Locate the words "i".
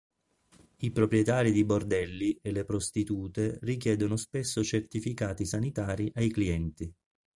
0.77-0.89